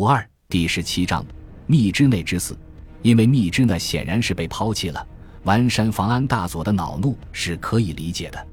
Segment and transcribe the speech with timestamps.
[0.00, 1.22] 五二第十七章
[1.66, 2.56] 密支内之死，
[3.02, 5.06] 因为密支呢显然是被抛弃了。
[5.42, 8.46] 完山防安大佐的恼怒是可以理解的。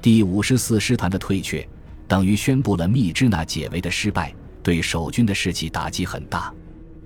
[0.00, 1.68] 第五十四师团的退却，
[2.08, 6.50] 等于宣布了密支那解围的失败，对守军的士气打击很大。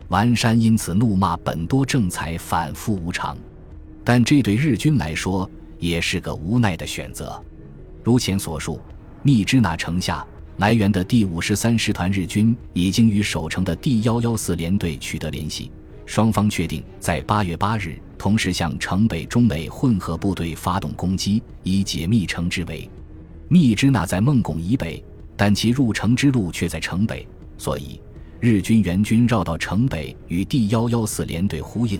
[0.06, 3.36] 完山因此怒骂本多正才反复无常，
[4.04, 5.50] 但这对日军来说
[5.80, 7.44] 也是个无奈的选择。
[8.04, 8.80] 如前所述，
[9.24, 10.24] 密支那城下
[10.60, 15.70] 来源的第五十三师团日军已经与守城的第幺幺四联队取得联系，
[16.04, 22.86] 双方确定在八月八日同时向城北中美混合部队发动攻击，以解密城之围。
[23.48, 25.02] 密支那在孟拱以北，
[25.34, 27.98] 但其入城之路却在城北，所以。
[28.38, 31.98] 日军援军绕到城北，与第幺幺四联队呼应。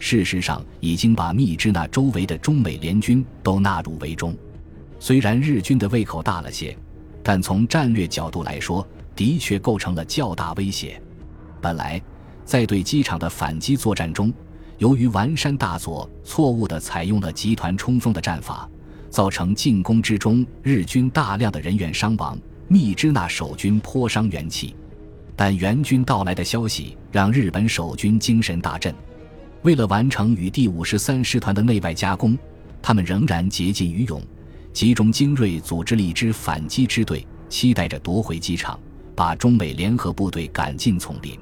[0.00, 4.36] 事实上，已经把密支那周围的中美联军都纳入围中。
[4.98, 6.76] 虽然日军的胃口大了些，
[7.22, 11.00] 但从战略角度来说，的确构成了较大威胁。
[11.60, 12.00] 本来，
[12.44, 14.32] 在对机场的反击作战中，
[14.78, 18.68] 由于丸山大佐错误地采用了集团冲锋的战法，
[19.10, 24.74] 造成进攻之中日军大量的人员伤亡，密支那守军颇伤元气。
[25.36, 28.94] 但援军到来的消息让日本守军精神大振，
[29.62, 32.38] 为了完成与第五十三师团的内外夹攻，
[32.80, 34.22] 他们仍然竭尽于勇，
[34.72, 38.78] 集中精锐，组织了一支反击支队，期待着夺回机场，
[39.14, 41.38] 把中美联合部队赶进丛林。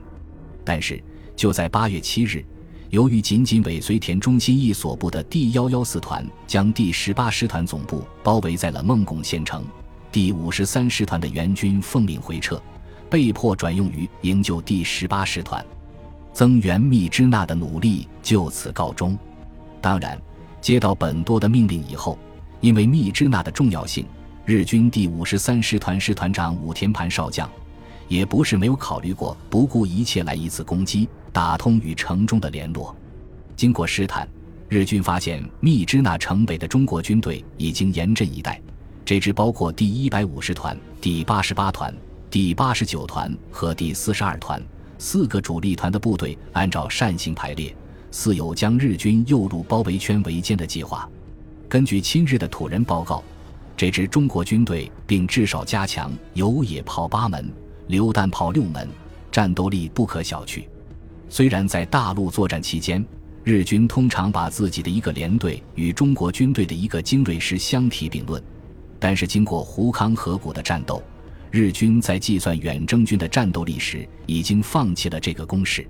[0.64, 1.02] 但是，
[1.36, 2.44] 就在八月七日，
[2.90, 9.64] 由于紧紧尾随田中心一所部的第幺幺四团将第十八师团总部包围在了孟拱县城，
[10.10, 12.60] 第五十三师团的援军奉命回撤。
[13.10, 15.64] 被迫转用于营救第十八师团，
[16.32, 19.16] 增援密支那的努力就此告终。
[19.80, 20.20] 当然，
[20.60, 22.18] 接到本多的命令以后，
[22.60, 24.06] 因为密支那的重要性，
[24.44, 27.48] 日军第五十三师团师团长武田盘少将
[28.08, 32.94] 也不是没有考虑过不顾一切来一次攻击，打通与城中的联络。
[33.54, 34.28] 经过试探，
[34.68, 38.60] 日军发现密支那城北的中国军队已经严阵以待。
[39.04, 41.94] 这支包括第一百五十团、第八十八团。
[42.30, 44.62] 第八十九团和第四十二团
[44.98, 47.74] 四个主力团的部队按照扇形排列，
[48.10, 51.08] 似有将日军诱入包围圈围歼的计划。
[51.68, 53.22] 根据亲日的土人报告，
[53.76, 57.52] 这支中国军队并至少加强有野炮八门、
[57.88, 58.88] 榴弹炮六门，
[59.30, 60.64] 战斗力不可小觑。
[61.28, 63.04] 虽然在大陆作战期间，
[63.44, 68.42] 日军通常把自己的一个连队与中国军队的一个精锐师相提并论，
[68.98, 71.02] 但是经过胡康河谷的战斗。
[71.50, 75.86] 日军在计算远征军的战斗力时，已经放弃了这个公式。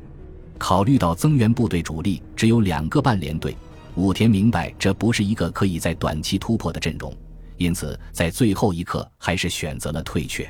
[0.58, 3.56] 考虑到增援部队主力只有两个半连队，
[3.98, 7.12] 武田明白这不是一个可以在短期突破的阵容，
[7.56, 10.48] 因此在最后一刻还是选择了退却。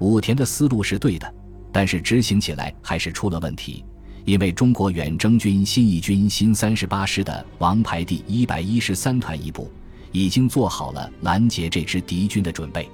[0.00, 1.34] 武田的思路是对的，
[1.72, 3.82] 但是执行起来还是出了问题。
[4.26, 9.72] 因为中国远征军新一军新三十八师的王牌第一百一十三团一部，
[10.12, 12.86] 已经做好了拦截这支敌军的准备。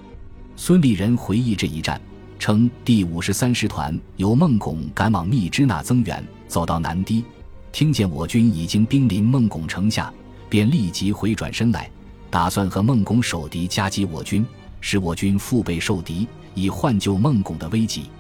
[0.55, 2.01] 孙立人回忆这一战，
[2.39, 7.25] 称第五十三师团由孟拱赶往密支那增援，走到南堤，
[7.73, 10.13] 听见我军已经兵临孟拱城下，
[10.49, 11.89] 便立即回转身来，
[12.29, 14.45] 打算和孟拱守敌夹击我军，
[14.81, 18.11] 使我军腹背受敌，以换救孟拱的危急。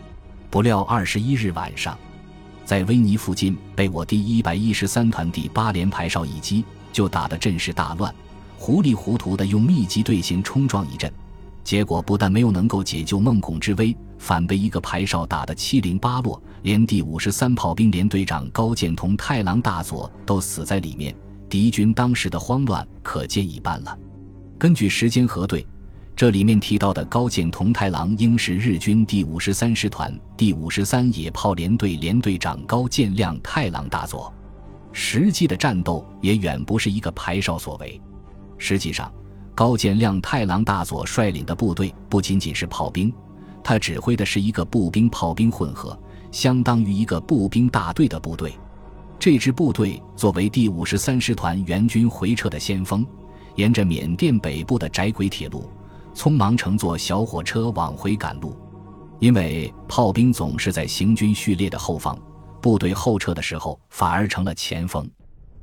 [0.48, 1.98] 不料二十一日晚上，
[2.64, 8.14] 在威尼附近被我第一百一十三团第八连排哨一击，就打得阵势大乱，
[8.56, 11.12] 糊里糊涂的用密集队形冲撞一阵。
[11.62, 21.16] 结果不但没有能够解救孟拱之危，反被一个排哨打得七零八落，连第五十三炮兵连队长高见同太郎大佐都死在里面。
[21.48, 23.98] 敌军当时的慌乱可见一斑了。
[24.58, 25.66] 根据时间核对，
[26.14, 34.32] 这里面提到的高见同太郎应是日军第五十三师团第五十三野炮连队连队长高见亮太郎大佐。
[34.92, 37.98] 实际的战斗也远不是一个排哨所为，
[38.58, 39.10] 实际上。
[39.52, 43.12] 高见亮太郎大佐率领的部队不仅仅是炮兵，
[43.62, 45.98] 他指挥的是一个步兵炮兵混合，
[46.30, 48.52] 相当于一个步兵大队的部队。
[49.18, 53.06] 这支部队作为第五十三师团援军回撤的先锋，
[53.56, 55.70] 沿着缅甸北部的窄轨铁路，
[56.14, 58.56] 匆忙乘坐小火车往回赶路。
[59.18, 62.18] 因为炮兵总是在行军序列的后方，
[62.60, 65.08] 部队后撤的时候反而成了前锋。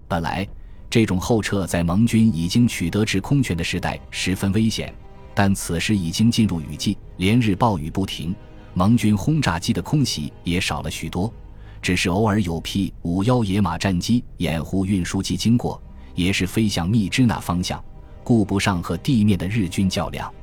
[0.07, 0.47] 本来。
[0.89, 4.95] 这种后撤在盟军已经取得制空权的时代十分危险，
[5.37, 8.35] 但此时已经进入雨季，连日暴雨不停，
[8.73, 11.31] 盟军轰炸机的空袭也少了许多，
[11.79, 15.79] 只是偶尔有批五幺野马战机掩护运输机经过，
[16.15, 17.79] 也是飞向密支那方向，
[18.23, 20.33] 顾不上和地面的日军较量。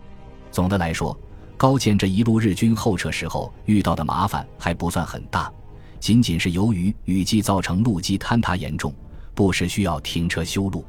[0.53, 1.19] 总的来说，
[1.57, 5.53] 高见这一路日军后撤时候遇到的麻烦还不算很大，
[5.99, 8.95] 仅仅是由于雨季造成路基坍塌严重，
[9.35, 10.85] 不时需要停车修路。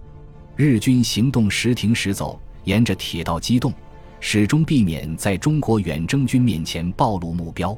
[0.55, 3.73] 日军行动时停时走，沿着铁道机动，
[4.19, 7.77] 始终避免在中国远征军面前暴露目标。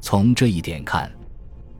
[0.00, 1.10] 从这一点看，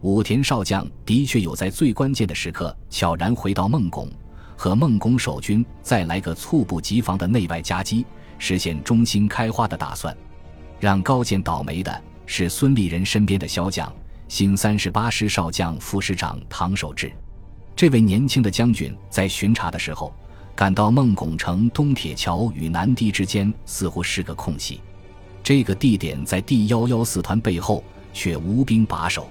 [0.01, 4.09] 武田少将的确有在最关键的时刻悄然回到孟拱，
[4.57, 8.07] 和孟拱守军再来个猝不及防的内外夹击，
[8.39, 10.17] 实现中心开花的打算。
[10.79, 13.93] 让高见倒霉的是孙立人身边的骁将。
[14.29, 17.13] 新三十八师少将副师长唐守志，
[17.77, 20.13] 这位年轻的将军在巡查的时候，
[20.57, 24.81] 感到孟拱城东铁桥与南堤之间似乎是个空隙。
[25.45, 29.29] 这个地点在第幺幺四团背后，却无兵把守。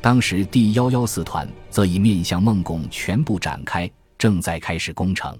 [0.00, 5.38] 当时第幺幺四团则已面向孟拱全部展开，正在开始攻城。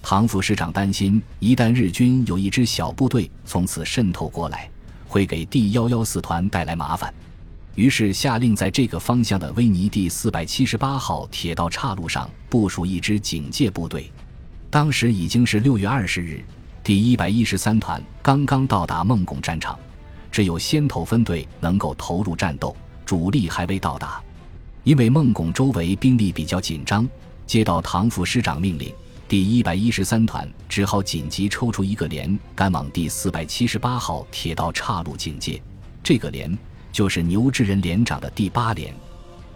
[0.00, 4.70] 唐副师长担心，一旦日军有一支小部队从此渗透过来，
[5.08, 7.12] 会给第幺幺四团带来麻烦。
[7.74, 14.08] 于是下令在这个方向的威尼第四百七十八号铁道岔路上部署一支警戒部队。
[14.72, 16.42] 当时已经是六月二十日，
[16.82, 19.78] 第一百一十三团刚刚到达孟拱战场，
[20.30, 22.74] 只有先头分队能够投入战斗，
[23.04, 24.18] 主力还未到达。
[24.82, 27.06] 因为孟拱周围兵力比较紧张，
[27.46, 28.90] 接到唐副师长命令，
[29.28, 35.62] 第一百一十三团只好紧急抽出一个连赶往第四百七十八号铁道岔路警戒。
[36.02, 36.58] 这个连。
[36.90, 38.94] 就是牛之仁连长的第八连，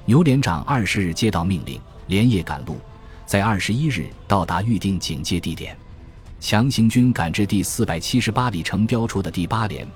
[0.07, 2.79] 牛连长二十日接到命令，连夜赶路，
[3.27, 5.77] 在二十一日到达预定警戒地点。
[6.39, 9.87] 强行军赶至第四百七十八里程标处的第八连，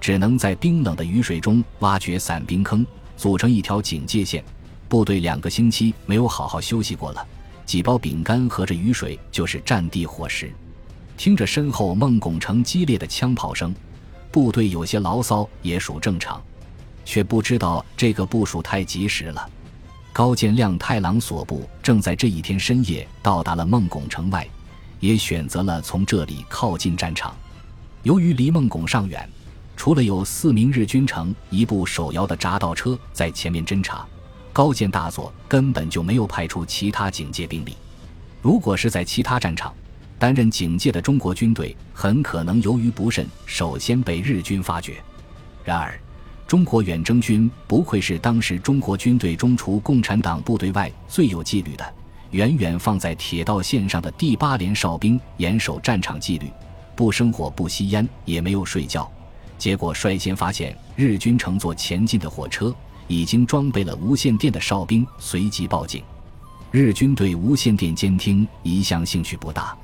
[0.00, 2.84] 只能在冰冷的雨水中挖掘散兵坑，
[3.16, 4.42] 组成一条警戒线。
[4.88, 7.24] 部队两个星期没有好好休息过了，
[7.64, 10.52] 几包饼干和着雨水就是战地伙食。
[11.16, 13.72] 听着身后孟拱城激烈的枪炮声，
[14.32, 16.42] 部队有些牢骚也属正常。
[17.04, 19.50] 却不知道这个部署太及时了。
[20.12, 24.46] 高见亮太郎所部正在这一天深夜到达了孟拱城外，
[24.98, 27.34] 也选择了从这里靠近战场。
[28.02, 29.28] 由于离孟拱尚远，
[29.76, 34.04] 除了有四名日军乘一部手摇的匝道车在前面侦察，
[34.52, 37.76] 高见大佐根本就没有派出其他警戒兵力。
[38.42, 39.72] 如果是在其他战场
[40.18, 44.96] 担任警戒的中国军队，很可能由于不慎，首先被日军发觉。
[45.64, 45.98] 然而。
[46.50, 51.94] 中国远征军不愧是当时中国军队中除共产党部队外最有纪律的，
[52.32, 56.50] 远远放在铁道线上的第八连哨兵严守战场纪律，
[56.96, 59.08] 不生火不吸烟也没有睡觉。
[59.58, 62.74] 结果率先发现日军乘坐前进的火车
[63.06, 66.02] 已经装备了无线电的哨兵随即报警。
[66.72, 69.78] 日军对无线电监听一向兴趣不大，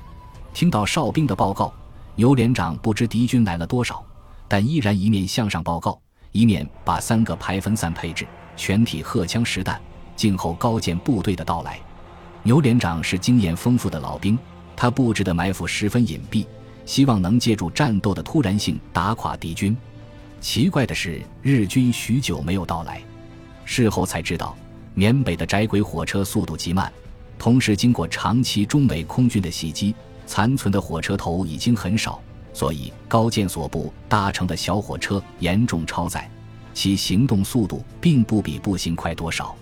[0.53, 1.73] 听到哨兵的报告，
[2.17, 4.05] 牛连长不知敌军来了多少，
[4.49, 5.97] 但依然一面向上报告。
[6.37, 8.27] 一面把三个排分散配置、
[8.59, 9.81] 全体荷枪实弹，
[10.15, 11.81] 静候高见部队的到来。
[12.43, 14.39] 牛连长是经验丰富的老兵，
[14.77, 16.45] 他布置的埋伏十分隐蔽，
[16.85, 19.75] 希望能借助战斗的突然性打垮敌军。
[20.39, 23.03] 奇怪的是，日军许久没有到来。
[23.65, 24.55] 事后才知道，
[24.93, 26.93] 缅北的窄轨火车速度极慢，
[27.39, 29.95] 同时经过长期中美空军的袭击，
[30.27, 32.21] 残存的火车头已经很少。
[32.57, 36.27] 所以，高健所部搭乘的小火车严重超载，
[36.73, 39.55] 其行动速度并不比步行快多少。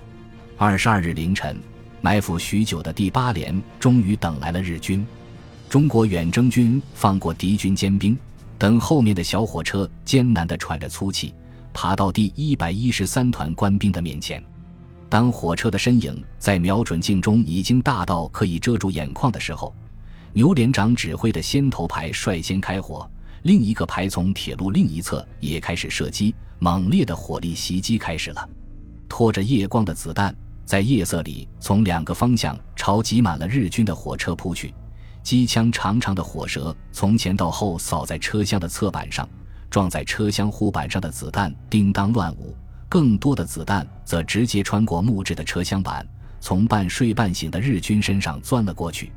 [0.56, 1.58] 二十二日凌晨，
[2.00, 5.04] 埋伏许久的第八连终于等来了日军。
[5.68, 8.16] 中国远征军放过敌军尖兵，
[8.56, 11.34] 等后面的小火车艰难地喘着粗气，
[11.72, 14.40] 爬到第一百一十三团官兵的面前。
[15.08, 19.74] 当火车的身影在瞄准镜中已经大到可以遮住眼眶的时候。
[20.34, 23.08] 牛连长指挥的先头排率先开火，
[23.42, 28.48] 另一个排从铁路另一侧也开始射击，猛烈的火力袭击开始了。
[29.08, 34.74] 拖着夜光的子弹在夜色里从两个方向朝挤满了日军的火车扑去，
[35.22, 39.28] 机枪长长的火舌从前到后扫在车厢的侧板上，
[39.70, 42.56] 撞在车厢护板上的子弹叮当乱舞，
[42.88, 46.04] 更多的子弹则直接穿过木质的车厢板，
[46.40, 49.12] 从半睡半醒的日军身上钻了过去。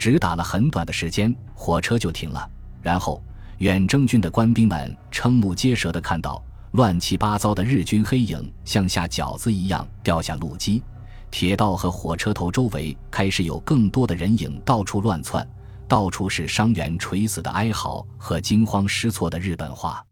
[0.00, 2.48] 只打了很短的时间，火车就停了。
[2.80, 3.22] 然后，
[3.58, 10.82] 远征军的官兵们瞠目结舌地看到乱七八糟的日军黑影像下饺子一样掉下路基，
[11.30, 15.46] 铁道和火车头周围开始有更多的人影到处乱窜，
[15.86, 20.02] 到处是伤员垂死的哀嚎和惊慌失措的日本话。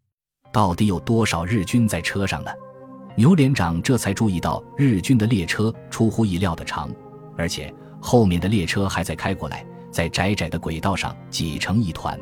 [0.52, 2.50] 到底有多少日军在车上呢？
[3.16, 6.90] 牛连长这才注意到，日军的列车出乎意料的长，
[7.38, 9.64] 而且后面的列车还在开过来。
[9.90, 12.18] 在窄窄的轨道上挤成一团，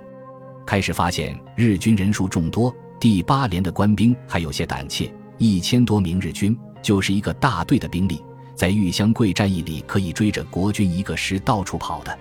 [0.65, 8.23] 开始发现日军人数众多，第八连的官兵还有些胆怯，一千多名日军就是一个大队的兵力，
[8.55, 12.19] 在玉香桂战役里可以追着国军一个师到处跑的。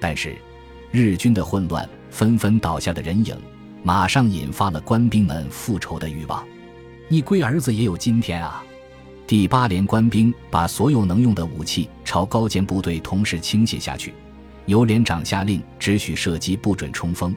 [0.00, 0.36] 但是，
[0.90, 3.36] 日军的混乱、纷纷倒下的人影，
[3.82, 6.46] 马上引发了官兵们复仇的欲望。
[7.08, 8.64] 你龟儿子也有今天啊！
[9.26, 14.14] 第八连官兵把所有能用的武器朝高见部队同时倾泻下去。
[14.68, 17.34] 由连长下令，只许射击，不准冲锋，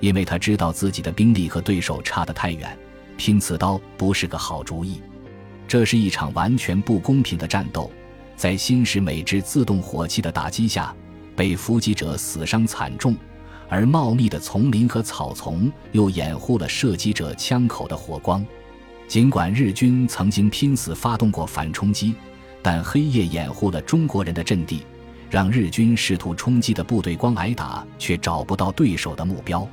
[0.00, 2.78] 因为他知道自己的兵力和对手差得太远，
[3.16, 5.00] 拼刺刀不是个好主意。
[5.66, 7.90] 这是一场完全不公平的战斗，
[8.36, 10.94] 在新式美制自动火器的打击下，
[11.34, 13.16] 被伏击者死伤惨重，
[13.70, 18.44] 而茂密的丛林和草丛又掩护了射击者枪口的火光。
[19.08, 22.14] 尽管日军曾经拼死发动过反冲击，
[22.60, 24.82] 但黑夜掩护了中国人的阵地，
[25.34, 29.68] 让日军试图冲击的部队光挨打，却找不到对手的目标。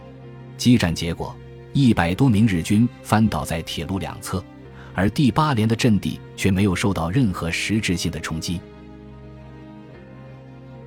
[0.57, 1.35] 激战结果，
[1.71, 4.43] 一百多名日军翻倒在铁路两侧，
[4.95, 8.59] 而第八连的阵地却没有受到任何实质性的冲击。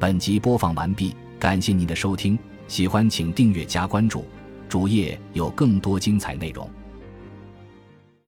[0.01, 4.27] 本集播放完毕，感谢您的收听，喜欢请订阅加关注，
[4.69, 6.69] 主页有更多精彩内容。